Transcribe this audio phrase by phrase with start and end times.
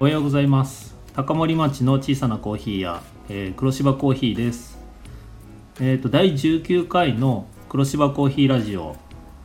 [0.00, 0.96] おはようございます。
[1.14, 4.76] 高森町の小さなコーヒー屋、えー、黒芝コーヒーです。
[5.80, 8.96] えっ、ー、と第19回の黒芝コーヒーラジオ、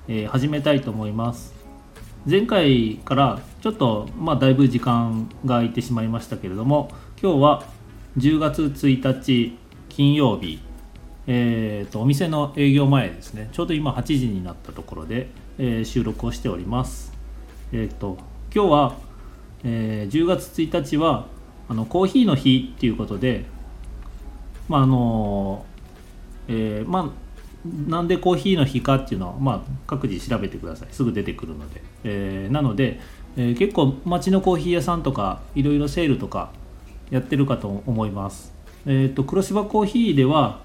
[0.08, 1.54] えー、始めたいと思います。
[2.28, 6.90] 前回からちょっとまあだいぶ時間が空いてしまいましたけれども
[7.22, 7.64] 今日は
[8.18, 9.56] 10月1日
[9.88, 10.60] 金曜日。
[11.28, 13.50] えーと、お店の営業前ですね。
[13.52, 15.30] ちょうど今8時になったところで、
[15.60, 17.14] えー、収録をしております。
[17.72, 18.18] えっ、ー、と
[18.52, 19.09] 今日は、
[19.64, 21.28] えー、10月1日は
[21.68, 23.46] あのコーヒーの日っていうことで
[24.68, 25.66] まああの
[26.48, 27.30] えー、まあ
[27.66, 30.88] なんでコーヒーの日かっていうのは、まあ、各自調べてください。
[30.92, 33.00] すぐ出てくるので、えー、なので、
[33.36, 36.52] えー、結構街のコーヒー屋さんとかいろいろセールとか
[37.10, 38.54] やってるかと思います。
[38.86, 40.62] えっ、と黒芝コーヒーでは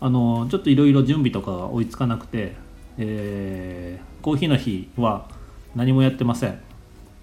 [0.00, 2.54] あのちょっといろいろ準備とかが追いつかなくて、
[2.96, 5.28] えー、コーヒーの日は
[5.74, 6.65] 何もやってません。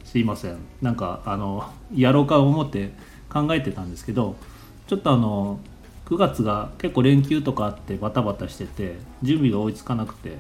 [0.04, 0.58] すいません。
[0.82, 2.92] なんかあのやろうか思って
[3.30, 4.36] 考えてたんですけど
[4.88, 5.60] ちょっとあの
[6.06, 10.38] 9月が結構連休とかあってバタバタしてて準備が追いつかなくて、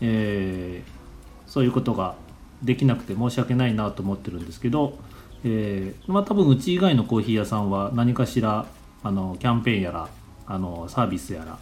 [0.00, 2.16] えー、そういうことが
[2.62, 4.98] できなくて申し訳ないなと思ってるんですけど、
[5.44, 8.66] えー、まあ多分うち以外のコーヒー屋さんは何かしら
[9.04, 10.08] あのキャンペーンやら
[10.46, 11.58] あのサービスやら、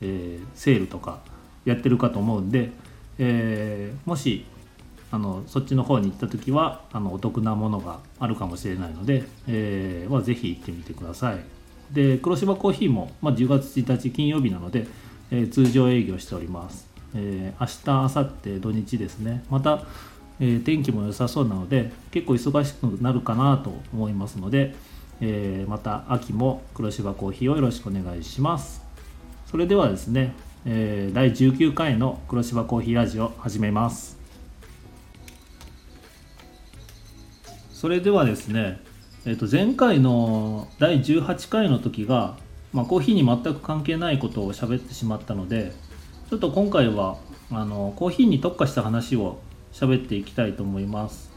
[0.00, 1.20] えー、セールとか
[1.64, 2.70] やってるかと思うんで、
[3.18, 4.44] えー、もし
[5.10, 11.38] あのそっちの方に行った時はあのお得なものがあるかもしれないので、えーまあ、ぜひ行ってみてください。
[11.92, 14.86] で黒芝コーヒーも、まあ、10月1日金曜日なので、
[15.30, 19.42] えー、通常営業しております、えー、明日明後日土日ですね。
[19.48, 19.84] また、
[20.40, 24.74] え、天気も良さそうなので結構忙しくなるかなと思いますので、
[25.20, 28.82] え、また秋も黒芝コーヒーをよろしくお願いします。
[29.46, 30.34] それではですね、
[30.66, 34.17] え、第19回の黒芝コーヒーラジオ始めます。
[37.78, 38.80] それではですね、
[39.24, 42.36] えー、と前回の第18回の時が、
[42.72, 45.72] まあ、コーヒーに全く関係ないことを喋ってしまったので
[46.28, 47.18] ちょっと今回は
[47.52, 49.38] あのコーヒーに特化した話を
[49.72, 51.30] 喋っていきたいと思います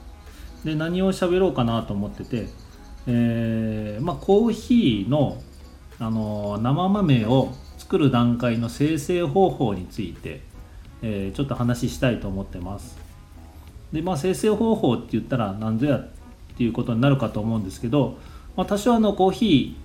[0.66, 2.47] で何を喋ろうかなと思ってて
[3.05, 5.39] えー、まあ、コーヒーの、
[5.99, 10.41] あの生豆を作る段階の生成方法について、
[11.03, 12.97] えー、ちょっと話したいと思ってます。
[13.91, 16.09] で、まあ、生成方法って言ったら何ぞやっ
[16.61, 18.19] ていうことになるかと思うんですけど、
[18.55, 19.75] まあ、多少あのコーヒ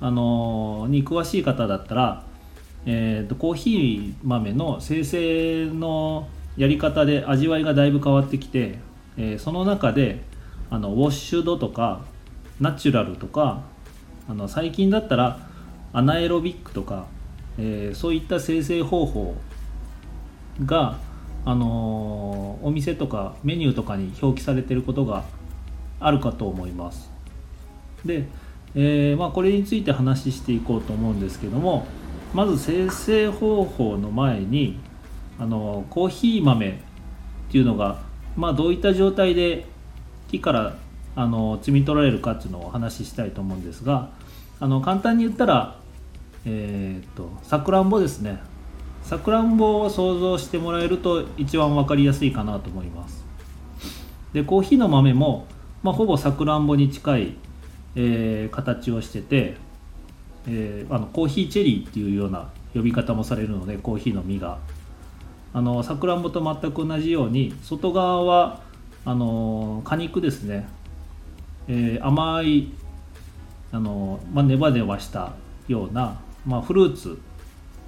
[0.00, 2.24] ー、あのに詳しい方だったら、
[2.86, 6.26] えーと、コーヒー豆の生成の
[6.56, 8.78] やり方で味わいがだいぶ変わってきて、
[9.18, 10.22] えー、その中で
[10.70, 12.00] あのウォッシュドとか
[12.60, 13.62] ナチュラルとか
[14.26, 15.46] あの最近だったら
[15.92, 17.06] アナエロビックとか、
[17.58, 19.34] えー、そういった生成方法
[20.64, 20.98] が、
[21.44, 25.24] あのー、お店とかメニューとかに表記されてることが
[26.02, 27.10] あるかと思います。
[28.04, 28.26] で、
[28.74, 31.86] えー、まあ、これについて話していこうと思うんですけども
[32.34, 34.80] まず生成方法の前に、
[35.38, 36.72] あのコーヒー豆っ
[37.50, 38.00] ていうのが、
[38.36, 39.66] まあ、どういった状態で
[40.30, 40.76] 木から
[41.14, 44.10] あの摘み取られるかっていうのをお話ししたいと思うんですが
[44.60, 45.76] あの簡単に言ったら
[46.46, 48.40] え、っとさくらんぼですね
[49.02, 53.24] さくらんぼを想像してもらえると一番分かりやすいかなと思います
[54.32, 55.46] でコーヒーの豆も、
[55.82, 57.34] まあ、ほぼさくらんぼに近い、
[57.96, 59.56] えー、形をしてて、
[60.46, 64.58] えー、あのコーヒーチェリーっていうような呼び方もされるのでコーヒーの実が。
[65.54, 68.62] あのさくらんぼと全く同じように外側は
[69.04, 70.66] あの果肉ですね。
[71.68, 72.72] えー、甘い
[73.70, 75.34] あの、まあ、ネバネバした
[75.68, 77.18] ような、まあ、フルーツ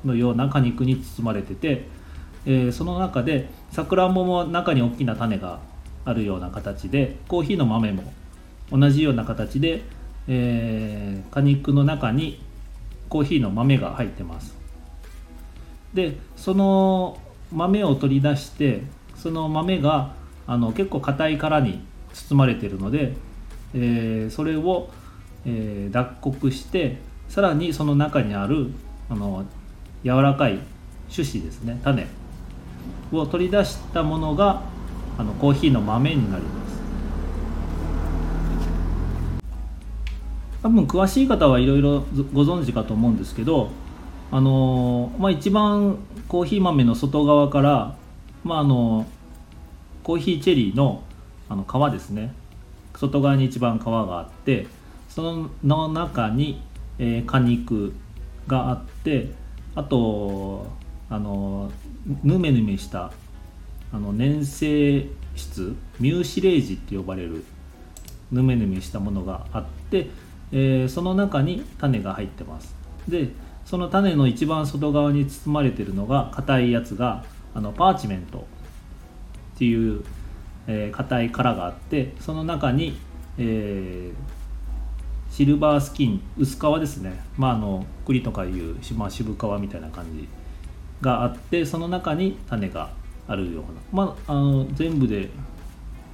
[0.05, 1.87] のような果肉に包まれてて、
[2.45, 5.59] えー、その中でさくらんぼも中に大きな種が
[6.05, 8.13] あるような形でコーヒーの豆も
[8.71, 9.83] 同じような形で、
[10.29, 12.43] えー、果肉の中に
[13.09, 14.55] コーヒーの豆が入ってます。
[15.93, 17.19] でその
[17.53, 18.83] 豆を取り出して
[19.15, 20.15] その豆が
[20.47, 21.81] あの結構硬い殻に
[22.13, 23.15] 包まれているので
[23.75, 24.89] えー、それを、
[25.45, 26.99] えー、脱穀して
[27.29, 28.71] さらにその中にある
[29.11, 29.45] あの
[30.05, 30.61] 柔らかい
[31.13, 32.07] 種子ですね種
[33.13, 34.63] を取り出したものが
[35.19, 36.75] あのコーヒーの豆になります。
[40.63, 42.01] 多分詳しい方はいろいろ
[42.33, 43.71] ご存知かと思うんですけど
[44.31, 47.97] あのまあ、一番コーヒー豆の外側から、
[48.43, 49.07] まあ、あの
[50.03, 51.05] コーヒーチェリーの
[51.49, 52.33] あの皮ですね。
[52.97, 54.67] 外側に一番皮があって
[55.09, 56.63] その中に、
[56.99, 57.93] えー、果肉
[58.47, 59.33] があって
[59.75, 60.67] あと
[61.11, 61.71] あの
[62.23, 63.13] ヌメヌメした
[63.95, 65.07] あの粘性
[65.37, 67.45] 質ミューシレージって呼ばれる
[68.33, 70.09] ぬめぬめしたものがあって、
[70.51, 72.75] えー、その中に種が入ってます。
[73.07, 73.29] で
[73.65, 77.25] その種の一番外側に包まれてるのが硬いやつが
[77.55, 80.03] あのパーチメントっていう
[80.67, 82.99] 硬、えー、い殻があってその中に、
[83.39, 87.23] えー、シルバースキン薄皮ですね。
[87.39, 90.29] まああの栗とかいう、まあ、渋皮みたいな感じ
[91.01, 92.91] があってその中に種が
[93.27, 95.31] あるような、まあ、あの全部で、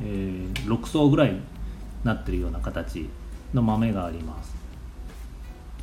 [0.03, 1.41] えー、6層ぐらいに
[2.05, 3.09] なってるような形
[3.53, 4.55] の豆があります。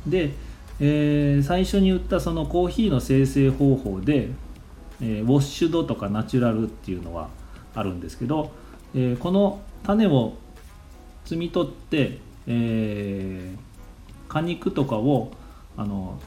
[0.06, 0.32] で、
[0.80, 4.30] えー、最初に言ったそのコーヒーの生成方法で、
[5.00, 7.28] えー、ウォッシュドとかナチュラルっていうのは
[7.74, 8.52] あるんですけど、
[8.94, 10.34] えー、この種を
[11.26, 15.32] 摘み取って、えー、果肉とかを
[15.76, 16.20] あの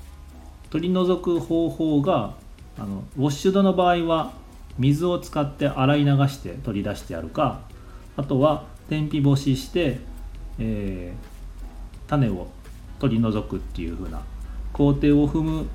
[0.69, 2.35] 取り除く方法が
[2.77, 4.33] あのウォッシュドの場合は
[4.77, 7.61] 水を使って洗い流して取り出してやるか
[8.17, 9.99] あとは天日干しして、
[10.59, 12.47] えー、種を
[12.99, 14.21] 取り除くっていう風な
[14.73, 15.67] 工程を踏む、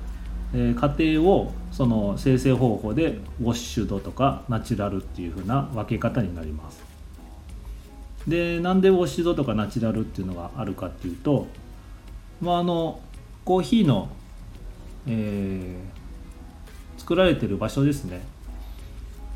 [0.53, 6.83] え、過程をその生成方法でウォッシュドとかナチュラルっていう風な分け方になります。
[8.27, 11.47] でなんでウォッシュドとかナチュラルっていうのがあるかっていうと
[12.41, 12.99] まああの
[13.45, 14.09] コーヒーの、
[15.07, 18.21] えー、作られてる場所ですね。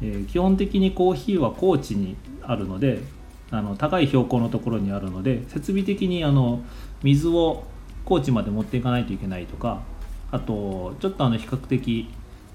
[0.01, 3.01] えー、基本的にコーヒーは高地にあるので
[3.51, 6.61] あの高い標高のところにあるので設備的にあの
[7.03, 7.65] 水を
[8.05, 9.81] 高地まで持っていかないといけないとか
[10.31, 12.09] あとちょっとあの比較的、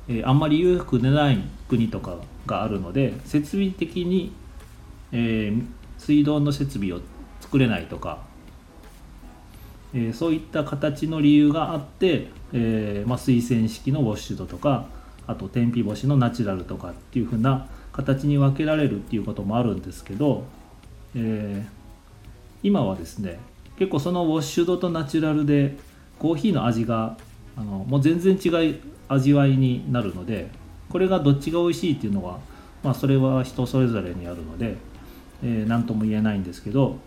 [0.09, 1.39] えー、あんまり裕福でない
[1.69, 2.17] 国とか
[2.47, 4.33] があるので設備的に、
[5.13, 5.65] えー、
[5.99, 7.01] 水道の設備を
[7.41, 8.23] 作れないとか、
[9.95, 14.87] えー、そういった形の理由があって、えまあ、水洗式のウォッシュドとか
[15.27, 20.45] あと天日干しのナチュラルとかっていう風な形に分けられるっていうこともあるんですけど、
[21.15, 21.69] えー、
[22.63, 23.39] 今はですね
[23.79, 25.77] 結構そのウォッシュドとナチュラルで
[26.19, 27.17] コーヒーの味が
[27.57, 30.49] あのもう全然違い味わいになるので
[30.91, 32.39] これがどっちが美味しいっていうのは、
[32.83, 34.77] まあ、それは人それぞれにあるので
[35.43, 36.99] 何、えー、とも言えないんですけど、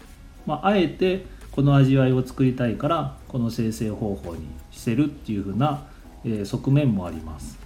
[0.46, 5.88] まあ、あえてこの味わいを作りたいからこの生成方法にしてるっていう風な、
[6.24, 7.59] え、側面もあります。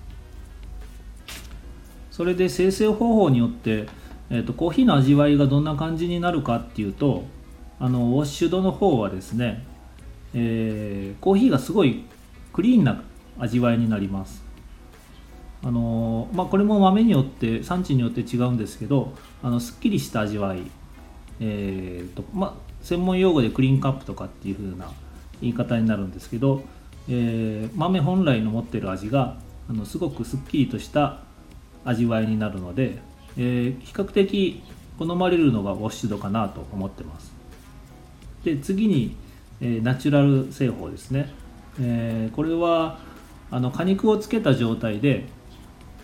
[2.14, 3.88] それで生成方法によって、
[4.30, 7.24] えーと、コーヒーの味わいがどんな感じになるかっていうと
[7.80, 9.66] あのウォッシュドの方はですね、
[10.36, 12.04] えー、コーヒーがすごい
[12.54, 13.02] クリーンな
[13.40, 14.44] 味わいになります。
[15.64, 20.60] あのまあ、これも豆によって産地によって違うんですけどあのすっきりした味わい、
[21.40, 24.92] えーとまあ、専門用語でクリーンカップとかっていう風な
[25.42, 26.64] 言い方になるんですけど、
[27.08, 29.38] えー、豆本来の持ってる味が
[29.70, 31.23] あのすごくすっきりとした
[31.86, 33.00] 味わいになるので、
[33.38, 34.64] えー、比較的
[34.98, 37.34] 好まれるのがウォッシュドかなと思ってます。
[38.44, 39.16] で次に、
[39.62, 41.34] えー、ナチュラル製法ですね、
[41.80, 43.00] えー、これは
[43.52, 45.26] あの果肉をつけた状態で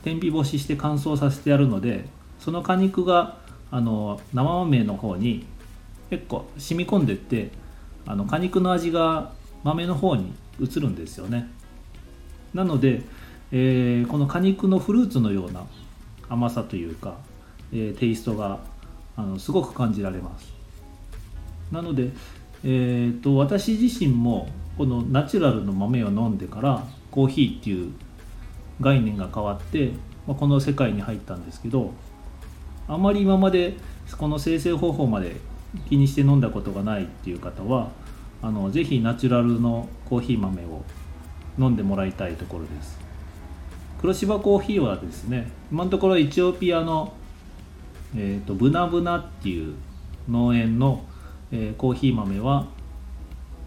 [0.03, 2.05] 天日干しして乾燥させてやるので
[2.39, 3.37] その果肉が
[3.71, 5.45] あの生豆の方に
[6.09, 7.51] 結構染み込んでって
[8.05, 9.33] あの果肉の味が
[9.63, 11.49] 豆の方に移るんですよね。
[12.53, 13.03] なので
[13.51, 15.65] えー、この果肉のフルーツのような
[16.29, 17.17] 甘さというか、
[17.73, 18.59] えー、テイストが
[19.15, 20.53] あのすごく感じられます。
[21.71, 22.11] なので、
[22.63, 27.91] えーと、私自身もこのナチュラルの豆を飲んでからコーヒーっていう
[28.81, 29.91] 概念が変わって、
[30.27, 31.91] まあ、この世界に入ったんですけど
[32.87, 33.75] あまり今まで
[34.17, 35.35] この生成方法まで
[35.89, 37.89] 気にして飲んだことがないっていう方は
[38.41, 40.83] あのぜひナチュラルのコーヒー豆を
[41.59, 43.08] 飲んでもらいたいところです。
[43.99, 47.13] 黒芝コーヒーはですね今のところエチオピアの、
[48.15, 49.75] えーと、ブナブナっていう
[50.29, 51.03] 農園の、
[51.51, 52.67] えー、コーヒー豆は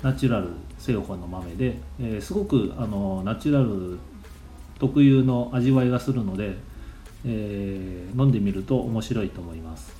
[0.02, 0.48] ナチュラル
[0.78, 3.98] 製法の豆で、えー、すごくあのナチュラル
[4.78, 6.56] 特有の味わいがするので、
[7.26, 9.94] えー、飲んでみると面白いと思います、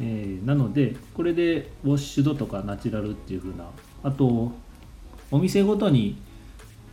[0.00, 3.68] えー、なのでこれでウォッシュドとかナチュラルっていう風な
[4.02, 4.50] あと
[5.30, 6.16] お店ごとに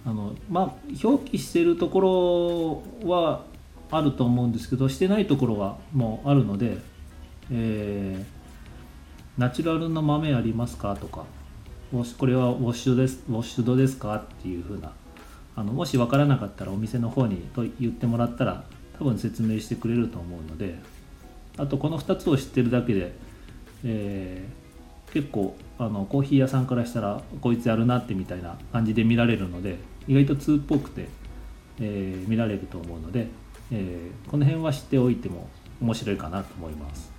[0.05, 3.43] あのまあ表記してるところは
[3.91, 6.77] あると思うんですけどしてないところはもうあるので、
[7.51, 8.25] えー、
[9.37, 11.25] ナチュラルの豆ありますかとか
[12.17, 14.93] これはウォッシュですウォッシュドですかっていうふうな
[15.55, 18.63] あのもし分からなかったらお店の方にと言ってもらったら
[18.97, 20.79] 多分説明してくれると思うので
[21.57, 23.13] あとこの2つを知ってるだけで、
[23.85, 31.07] えー、結構あのコーヒー屋さんからしたらこいつやるなってみたいな感じで見られるので意外と通っぽくて、
[31.79, 33.27] えー、見られると思うので、
[33.71, 35.47] えー、この辺は知っておいても
[35.81, 37.11] 面白いかなと思います。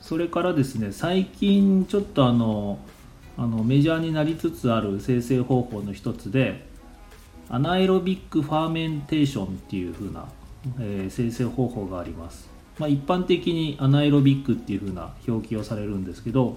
[0.00, 2.78] それからですね最近ちょっとあの
[3.36, 6.66] あのメジャーになりつつある精製方法の一つで
[7.50, 10.26] anaerobic fermentation っていう風な、
[10.80, 16.56] えー、精製方法があります、まあ、一般的に anaerobic っていう風な表記をされるんですけど、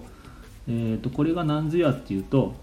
[0.67, 2.55] えー、とこれが何ぞやっていうと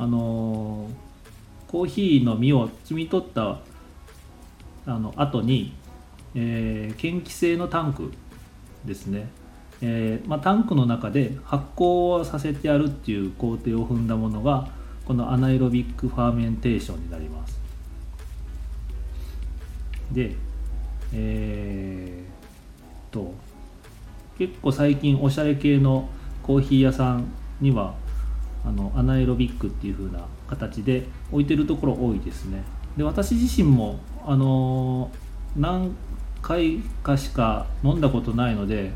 [0.00, 3.58] あのー、コーヒーの実を摘み取った
[4.86, 5.74] あの後に、
[6.34, 8.10] えー、嫌気性のタンク
[8.86, 9.28] ですね。
[9.82, 14.68] えー、まあ、タンクの中で発酵をさせてやるっていう工程を踏んだものが
[15.04, 17.60] この anaerobic fermentation になります。
[20.12, 20.34] で
[21.12, 23.34] えー、と
[24.38, 26.08] 結構最近おしゃれ系の
[26.42, 27.30] コーヒー屋さん
[27.60, 27.94] には
[28.64, 32.62] あのアナエロビックっていう風な形で置いてるところ多いですね。
[32.96, 35.10] で私自身もあの
[35.56, 35.94] 何
[36.42, 38.92] 回かしか飲んだことないので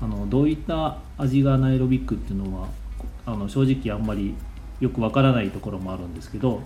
[0.00, 2.68] あのどういった味がアナイロビックっていうのは
[3.26, 4.34] あの正直あんまり
[4.80, 6.62] よくわからないところもあるんですけど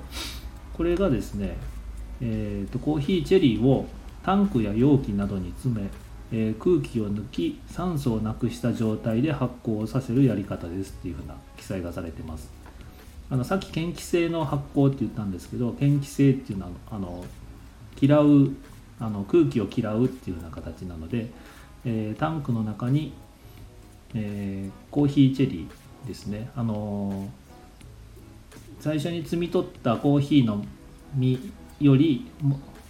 [0.78, 1.56] これがですね、
[2.20, 3.86] えーと、コーヒーチェリーを
[4.24, 5.88] タンクや容器などに詰め、
[6.32, 12.50] えー、空気を抜き酸素をなくした状態で発酵させるやり方ですっていうふうな記載がされてます。
[13.30, 17.24] あのさっき嫌気性の発酵って言ったんですけど嫌気性っていうのはあの
[18.00, 18.52] 嫌う
[19.00, 21.28] あの空気を嫌うっていうような形なので、
[21.84, 23.12] えー、タンクの中に、
[24.14, 27.28] えー、コーヒーチェリーですね、あの、
[28.80, 30.64] 最初に摘み取ったコーヒーの
[31.14, 31.40] 実
[31.80, 32.30] より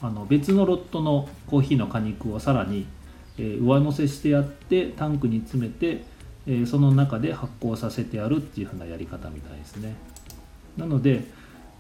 [0.00, 2.87] あの別のロットのコーヒーの果肉をさらに、
[3.38, 6.02] えー、上乗せしてやってタンクに詰めて、
[6.47, 9.95] えー、その中で発酵させてやるっていう風なやり方みたいですね。
[10.76, 11.25] なので、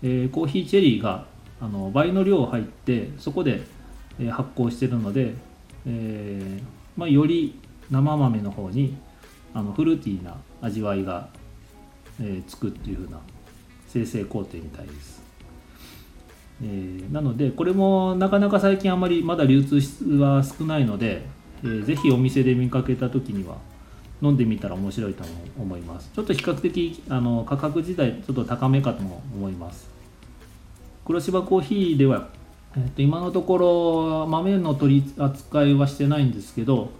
[0.02, 1.26] え、コーヒーチェリーが
[1.60, 3.62] あの倍の量入ってそこで、
[4.20, 5.34] え発酵してるので、
[5.86, 6.60] え
[6.96, 7.58] まあ、より
[7.90, 8.96] 生豆の方に
[9.54, 11.28] あのフルーティーな味わいが、
[12.20, 13.20] え、つくっていう風な
[13.86, 15.22] 生成工程みたいです、
[16.62, 19.76] えー、なのでこれもなかなか最近あんまりまだ流通
[20.18, 21.22] は少ないので、
[21.62, 23.56] えー、ぜひお店で見かけた時には
[24.22, 25.24] 飲んでみたら面白いと
[25.58, 26.10] 思います。
[26.14, 29.88] ちょっと比較的あの価格自体ちょっと高めかとも思います。
[31.04, 32.28] 黒芝コーヒーでは
[32.76, 36.90] えー、と今のところ豆の取り扱いはしてないんですけど、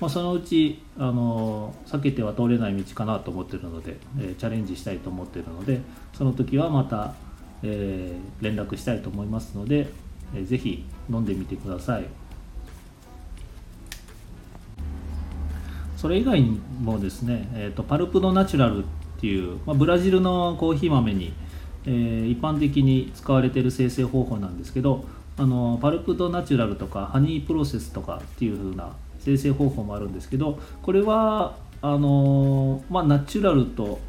[0.00, 5.80] まあ、そのうちあの避けては通れない道かなと思ってるので、えー、チャレンジしたいと思ってるので
[6.14, 7.14] その時はまた、
[7.62, 9.88] えー、連絡したいと思いますので、
[10.34, 12.06] えー、ぜひ飲んでみてください。
[15.98, 18.86] それ以外にもですね、えーと、パルプドナチュラルっ
[19.20, 21.34] ていう、まあ、ブラジルのコーヒー豆に
[21.86, 25.06] えー、一般的に使われている生成方法なんですけど
[25.38, 34.00] あのパルプドナチュラルとかハニープロセスとかっていう風な生成方法もあるんですけどこれはあのまあ、ナチュラルと,、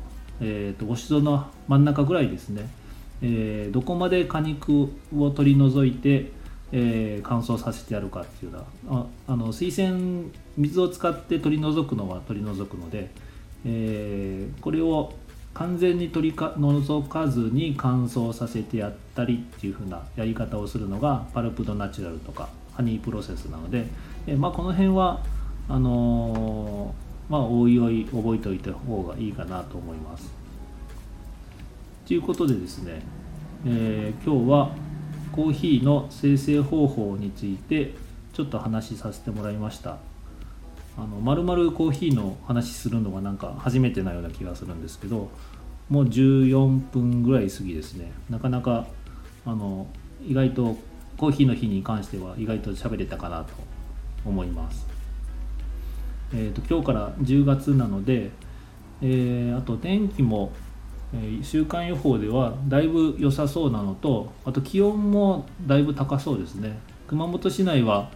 [0.42, 2.68] えーと、おし戸の真ん中ぐらいですね、
[3.22, 6.32] えー、どこまで果肉を取り除いて、
[6.72, 13.10] えー、乾燥させてやるかっていうのはああの水洗水を使って取り除くのは取り除くので、
[13.66, 15.14] えー、これを
[15.54, 23.86] 完全に取りか除かずに乾燥させてやったりっていう風なやり方をするのがパルプドナチュラルとかハニープロセスなので、
[24.28, 25.22] えまあ、この辺は
[25.68, 30.32] あのー、まあおいおい覚えておいた方がいいかなと思います。
[32.08, 33.02] ということでですね、
[33.66, 34.72] え、今日は
[35.40, 37.94] コーヒーの生成方法について
[38.34, 39.96] ちょっと話しさせてもらいました。
[40.98, 45.30] あの丸々コーヒーの話するのがなんか初めてなような気がするんですけど
[45.88, 48.86] もう14分ぐらい過ぎですねなかなか
[49.46, 49.88] あの
[50.28, 50.76] 意外と
[51.16, 53.54] コーヒーの日に関しては意外と喋れたかなと
[54.26, 54.86] 思います
[56.34, 58.32] えーと、今日から10月なので、
[59.02, 60.52] えー、あと天気も、
[61.42, 66.78] 週間予報ではだいぶ良さそうなのとあと気温もだいぶ高そうですね。
[67.08, 68.12] 熊本市内は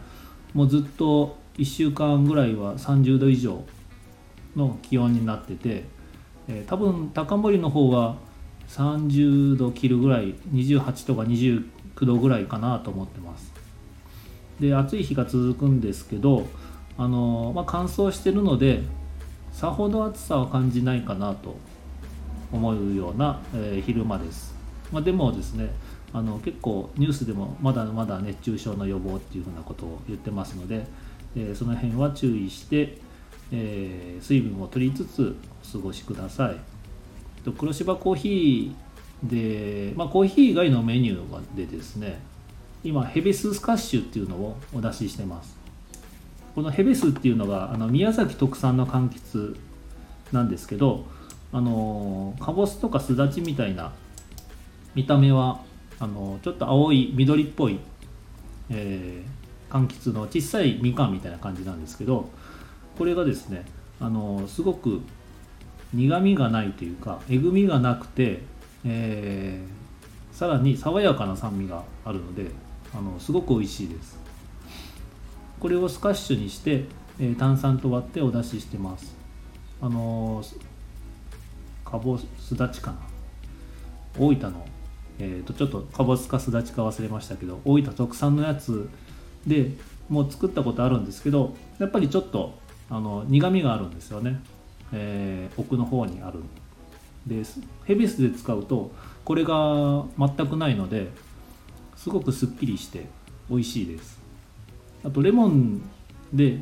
[0.54, 3.64] もうずっと1週間ぐらいは30度以上
[4.56, 5.86] の気温になってて、
[6.48, 8.18] えー、多分高森の方は
[8.70, 11.64] 30度切るぐらい28とか29
[12.02, 13.52] 度ぐらいかなと思ってます。
[14.60, 16.48] で暑い日が続くんですけど
[16.98, 18.84] あの、まあ、乾燥してるので
[19.52, 21.58] さほど暑さは感じないかなと
[22.54, 24.56] 思うような、え、昼間です、
[24.92, 25.70] まあ、でもですね
[26.14, 30.86] あの結構ニュースでもまだまだ熱中症の予防っていうふうなことを言ってますので、
[31.36, 33.00] えその辺は注意して、
[33.52, 35.36] え水分を取りつつ
[35.68, 36.58] お過ごしください。
[37.44, 42.20] と黒芝コーヒーで、まあ、コーヒー以外のメニューでですね
[42.84, 45.58] 今ヘビススカッシュっていうのをお出ししてます。
[46.54, 49.56] このヘベスっていうのがあの宮崎特産の柑橘
[50.32, 51.06] なんですけど
[51.54, 53.94] あのかぼすとかすだちみたいな
[54.96, 55.62] 見た目は
[56.00, 57.80] あのちょっと青い緑っぽい、
[58.70, 62.30] えー、柑橘の小さいみかんみたいな感じなんですけど
[62.98, 63.66] これがですね
[64.00, 65.02] あのすごく
[65.94, 68.40] 苦みがないというかえぐみがなくて、
[68.84, 72.48] えー、さらに爽やかな酸味があるので
[72.96, 74.20] あのすごく美味しいです。
[75.60, 76.86] これをスカッシュにして、
[77.20, 79.16] えー、炭酸と割ってお出ししてます。
[79.82, 80.73] あのー、
[81.94, 82.98] かぼすだちかな。
[84.18, 84.66] 大分の
[85.20, 88.90] えーと、ちょっとかぼすかすだちか忘れましたけど大分特産のやつ
[89.46, 89.70] で
[90.10, 92.58] もう作ったことあるんですけどやっぱりちょっと
[92.90, 94.42] あの苦みがあるんですよね、
[94.92, 96.40] えー、奥の方にある
[97.28, 98.92] ですヘビスで使うと
[99.24, 101.10] これが全くないので
[101.96, 103.06] すごくすっきりして
[103.52, 104.20] 美味しいです。
[105.06, 105.82] あとレモン
[106.34, 106.58] で、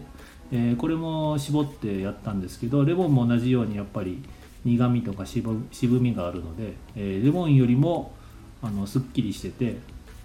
[0.51, 4.21] えー、これも絞ってやったんですけどレモンも同じようにやっぱり
[4.63, 8.13] 苦みとか渋みがあるので、えー、レモンよりも
[8.61, 9.77] あのすっきりしてて、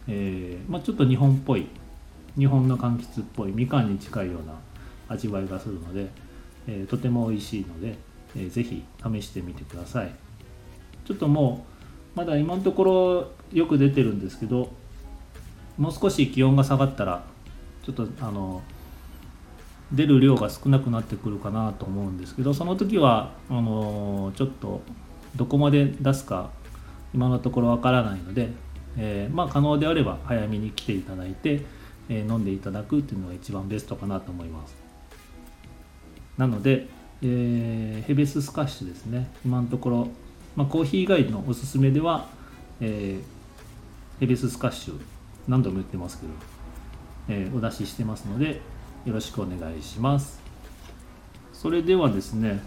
[0.09, 1.67] えーまあ、ちょっと日本っぽい
[2.37, 4.55] 日本の柑橘っぽいみかんに近いような
[5.09, 6.11] 味わいがするので、
[6.67, 7.97] えー、とても美味しいので、
[8.37, 10.13] えー、ぜひ試してみてください。
[11.07, 11.65] ちょっとも
[12.15, 14.73] うまだ今のところよく出てるんですけど
[15.79, 17.25] もう少し気温が下がったら
[17.85, 18.63] ちょっとあの
[19.93, 24.83] 出る量が少なくなってくるかなと思うんですけどその時はあのちょっと
[25.37, 26.51] どこまで出すか
[27.15, 28.51] 今のところわからないので、
[28.97, 31.63] えー、まあ可能であれば早めに来ていただいて、
[32.09, 34.77] えー、飲んでいただくっていうのが一番ベストかなと思います。
[36.37, 36.89] なので、
[37.23, 39.31] えー、ヘベススカッシュですね。
[39.45, 40.09] 今のところ、
[40.55, 42.29] まあ、コーヒー以外のおすすめでは、
[42.81, 43.19] え、
[44.21, 45.01] ヘベススカッシュ
[45.49, 46.33] 何度も言ってますけど、
[47.29, 48.61] え、お出ししてますので
[49.07, 50.41] よろしくお願いします。
[51.53, 52.61] それではですね、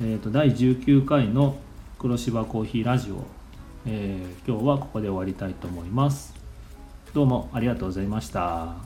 [0.00, 1.58] えーと、第19回の
[1.98, 3.24] 黒芝コーヒーラジオ、
[3.86, 6.34] えー、今日はここで終わりたいと思います。
[7.12, 8.76] どうもありがとうございました。